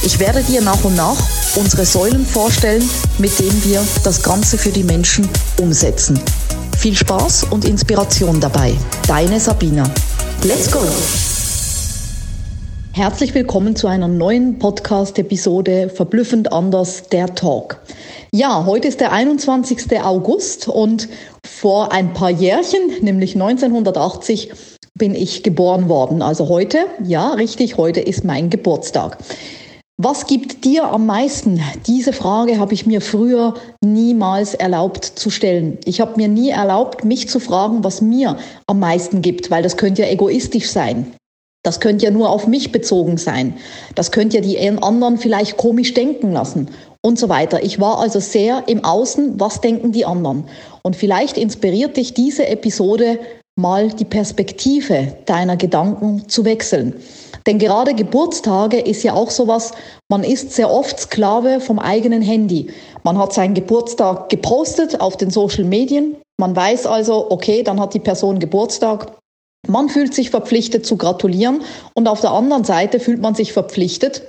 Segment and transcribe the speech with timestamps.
[0.00, 1.16] Ich werde dir nach und nach
[1.56, 2.88] unsere Säulen vorstellen,
[3.18, 5.28] mit denen wir das Ganze für die Menschen
[5.60, 6.20] umsetzen.
[6.78, 8.74] Viel Spaß und Inspiration dabei.
[9.08, 9.90] Deine Sabina.
[10.44, 10.78] Let's go!
[12.92, 17.80] Herzlich willkommen zu einer neuen Podcast-Episode Verblüffend anders, der Talk.
[18.32, 20.00] Ja, heute ist der 21.
[20.00, 21.08] August und
[21.44, 24.52] vor ein paar Jährchen, nämlich 1980,
[24.94, 26.22] bin ich geboren worden.
[26.22, 29.18] Also heute, ja, richtig, heute ist mein Geburtstag.
[30.00, 31.60] Was gibt dir am meisten?
[31.88, 33.54] Diese Frage habe ich mir früher
[33.84, 35.76] niemals erlaubt zu stellen.
[35.86, 39.76] Ich habe mir nie erlaubt, mich zu fragen, was mir am meisten gibt, weil das
[39.76, 41.14] könnte ja egoistisch sein.
[41.64, 43.54] Das könnte ja nur auf mich bezogen sein.
[43.96, 46.68] Das könnte ja die anderen vielleicht komisch denken lassen
[47.04, 47.64] und so weiter.
[47.64, 50.44] Ich war also sehr im Außen, was denken die anderen?
[50.82, 53.18] Und vielleicht inspiriert dich diese Episode
[53.58, 56.94] mal die Perspektive deiner Gedanken zu wechseln.
[57.46, 59.72] Denn gerade Geburtstage ist ja auch sowas,
[60.08, 62.70] man ist sehr oft Sklave vom eigenen Handy.
[63.02, 66.16] Man hat seinen Geburtstag gepostet auf den Social Medien.
[66.38, 69.12] Man weiß also, okay, dann hat die Person Geburtstag.
[69.66, 71.62] Man fühlt sich verpflichtet zu gratulieren
[71.94, 74.22] und auf der anderen Seite fühlt man sich verpflichtet,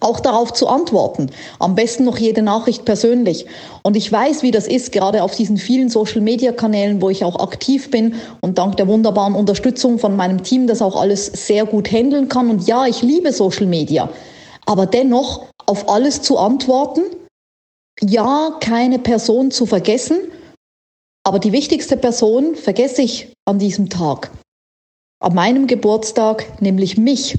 [0.00, 1.30] auch darauf zu antworten.
[1.58, 3.46] Am besten noch jede Nachricht persönlich.
[3.82, 7.90] Und ich weiß, wie das ist, gerade auf diesen vielen Social-Media-Kanälen, wo ich auch aktiv
[7.90, 12.28] bin und dank der wunderbaren Unterstützung von meinem Team das auch alles sehr gut handeln
[12.28, 12.50] kann.
[12.50, 14.08] Und ja, ich liebe Social Media.
[14.66, 17.02] Aber dennoch auf alles zu antworten,
[18.00, 20.18] ja, keine Person zu vergessen,
[21.28, 24.30] aber die wichtigste Person vergesse ich an diesem Tag.
[25.20, 27.36] An meinem Geburtstag, nämlich mich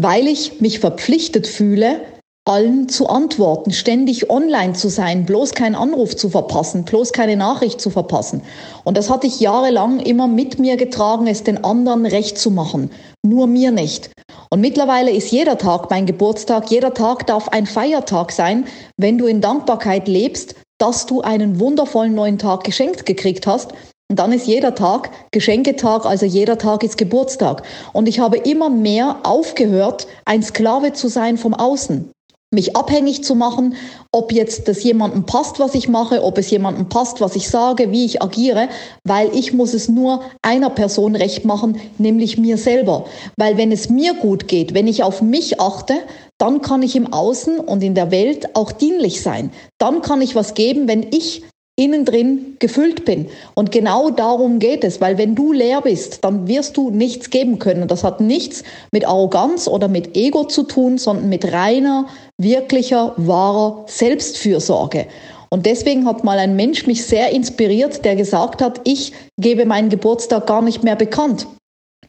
[0.00, 2.00] weil ich mich verpflichtet fühle,
[2.48, 7.78] allen zu antworten, ständig online zu sein, bloß keinen Anruf zu verpassen, bloß keine Nachricht
[7.78, 8.40] zu verpassen.
[8.84, 12.90] Und das hatte ich jahrelang immer mit mir getragen, es den anderen recht zu machen,
[13.22, 14.10] nur mir nicht.
[14.48, 18.64] Und mittlerweile ist jeder Tag mein Geburtstag, jeder Tag darf ein Feiertag sein,
[18.96, 23.74] wenn du in Dankbarkeit lebst, dass du einen wundervollen neuen Tag geschenkt gekriegt hast
[24.10, 27.62] und dann ist jeder Tag Geschenketag, also jeder Tag ist Geburtstag.
[27.92, 32.10] Und ich habe immer mehr aufgehört, ein Sklave zu sein vom Außen
[32.50, 33.74] mich abhängig zu machen,
[34.10, 37.90] ob jetzt das jemandem passt, was ich mache, ob es jemandem passt, was ich sage,
[37.90, 38.70] wie ich agiere,
[39.04, 43.04] weil ich muss es nur einer Person recht machen, nämlich mir selber.
[43.36, 45.94] Weil wenn es mir gut geht, wenn ich auf mich achte,
[46.38, 49.50] dann kann ich im Außen und in der Welt auch dienlich sein.
[49.76, 51.42] Dann kann ich was geben, wenn ich
[51.78, 53.26] innen drin gefüllt bin.
[53.54, 57.60] Und genau darum geht es, weil wenn du leer bist, dann wirst du nichts geben
[57.60, 57.82] können.
[57.82, 62.06] Und das hat nichts mit Arroganz oder mit Ego zu tun, sondern mit reiner,
[62.36, 65.06] wirklicher, wahrer Selbstfürsorge.
[65.50, 69.88] Und deswegen hat mal ein Mensch mich sehr inspiriert, der gesagt hat, ich gebe meinen
[69.88, 71.46] Geburtstag gar nicht mehr bekannt.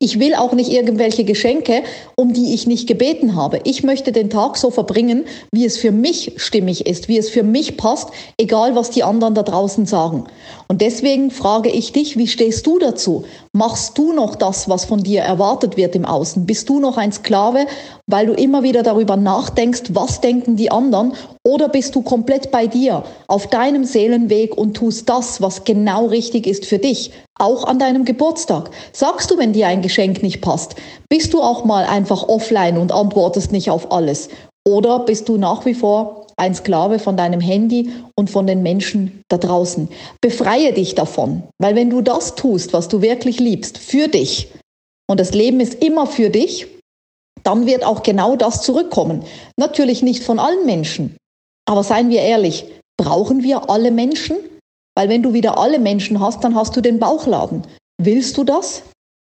[0.02, 1.84] Ich will auch nicht irgendwelche Geschenke,
[2.16, 3.60] um die ich nicht gebeten habe.
[3.66, 7.44] Ich möchte den Tag so verbringen, wie es für mich stimmig ist, wie es für
[7.44, 10.24] mich passt, egal was die anderen da draußen sagen.
[10.70, 13.26] Und deswegen frage ich dich, wie stehst du dazu?
[13.52, 16.46] Machst du noch das, was von dir erwartet wird im Außen?
[16.46, 17.66] Bist du noch ein Sklave,
[18.08, 21.14] weil du immer wieder darüber nachdenkst, was denken die anderen?
[21.50, 26.46] Oder bist du komplett bei dir, auf deinem Seelenweg und tust das, was genau richtig
[26.46, 28.70] ist für dich, auch an deinem Geburtstag?
[28.94, 30.76] Sagst du, wenn dir ein Geschenk nicht passt?
[31.10, 34.30] Bist du auch mal einfach offline und antwortest nicht auf alles?
[34.64, 39.24] Oder bist du nach wie vor ein Sklave von deinem Handy und von den Menschen
[39.28, 39.90] da draußen.
[40.22, 44.52] Befreie dich davon, weil wenn du das tust, was du wirklich liebst, für dich,
[45.10, 46.68] und das Leben ist immer für dich,
[47.42, 49.24] dann wird auch genau das zurückkommen.
[49.58, 51.18] Natürlich nicht von allen Menschen,
[51.70, 52.66] aber seien wir ehrlich,
[52.98, 54.38] brauchen wir alle Menschen?
[54.98, 57.62] Weil wenn du wieder alle Menschen hast, dann hast du den Bauchladen.
[58.02, 58.82] Willst du das?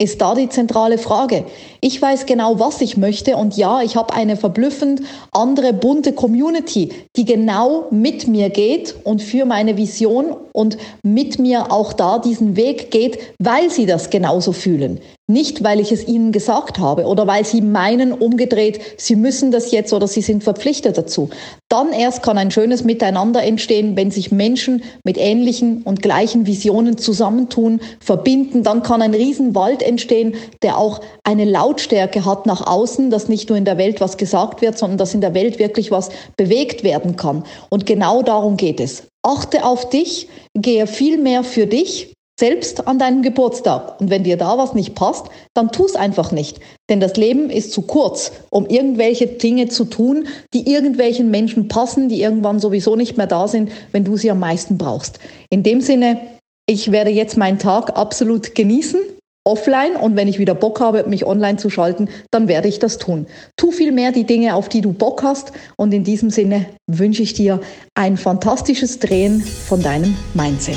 [0.00, 1.44] ist da die zentrale Frage.
[1.81, 5.02] Ich weiß genau, was ich möchte und ja, ich habe eine verblüffend
[5.32, 11.73] andere bunte Community, die genau mit mir geht und für meine Vision und mit mir
[11.73, 15.00] auch da diesen Weg geht, weil sie das genauso fühlen.
[15.30, 19.70] Nicht, weil ich es ihnen gesagt habe oder weil sie meinen umgedreht, sie müssen das
[19.72, 21.28] jetzt oder sie sind verpflichtet dazu.
[21.69, 26.96] Dann erst kann ein schönes Miteinander entstehen, wenn sich Menschen mit ähnlichen und gleichen Visionen
[26.96, 28.62] zusammentun, verbinden.
[28.62, 33.58] Dann kann ein Riesenwald entstehen, der auch eine Lautstärke hat nach außen, dass nicht nur
[33.58, 36.08] in der Welt was gesagt wird, sondern dass in der Welt wirklich was
[36.38, 37.44] bewegt werden kann.
[37.69, 39.02] Und genau darum geht es.
[39.22, 44.00] Achte auf dich, gehe viel mehr für dich selbst an deinem Geburtstag.
[44.00, 46.61] Und wenn dir da was nicht passt, dann tu es einfach nicht.
[46.88, 52.08] Denn das Leben ist zu kurz, um irgendwelche Dinge zu tun, die irgendwelchen Menschen passen,
[52.08, 55.19] die irgendwann sowieso nicht mehr da sind, wenn du sie am meisten brauchst.
[55.50, 56.20] In dem Sinne,
[56.67, 59.00] ich werde jetzt meinen Tag absolut genießen
[59.44, 62.99] offline und wenn ich wieder Bock habe, mich online zu schalten, dann werde ich das
[62.99, 63.26] tun.
[63.56, 67.23] Tu viel mehr die Dinge, auf die du Bock hast und in diesem Sinne wünsche
[67.23, 67.61] ich dir
[67.94, 70.76] ein fantastisches Drehen von deinem Mindset.